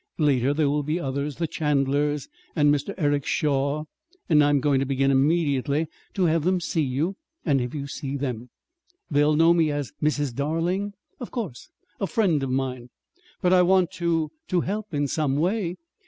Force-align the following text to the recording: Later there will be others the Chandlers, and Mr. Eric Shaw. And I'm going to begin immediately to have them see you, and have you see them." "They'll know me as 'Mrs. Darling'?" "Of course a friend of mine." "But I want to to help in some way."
Later 0.17 0.51
there 0.51 0.67
will 0.67 0.81
be 0.81 0.99
others 0.99 1.35
the 1.35 1.45
Chandlers, 1.45 2.27
and 2.55 2.73
Mr. 2.73 2.95
Eric 2.97 3.23
Shaw. 3.23 3.83
And 4.27 4.43
I'm 4.43 4.59
going 4.59 4.79
to 4.79 4.85
begin 4.87 5.11
immediately 5.11 5.85
to 6.15 6.23
have 6.23 6.43
them 6.43 6.59
see 6.59 6.81
you, 6.81 7.17
and 7.45 7.61
have 7.61 7.75
you 7.75 7.85
see 7.85 8.17
them." 8.17 8.49
"They'll 9.11 9.35
know 9.35 9.53
me 9.53 9.69
as 9.69 9.91
'Mrs. 10.01 10.33
Darling'?" 10.33 10.93
"Of 11.19 11.29
course 11.29 11.69
a 11.99 12.07
friend 12.07 12.41
of 12.41 12.49
mine." 12.49 12.89
"But 13.43 13.53
I 13.53 13.61
want 13.61 13.91
to 14.01 14.31
to 14.47 14.61
help 14.61 14.91
in 14.91 15.07
some 15.07 15.35
way." 15.35 15.75